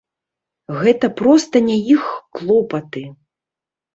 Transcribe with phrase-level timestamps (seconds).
[0.83, 2.03] Гэта проста не іх
[2.39, 3.03] клопаты.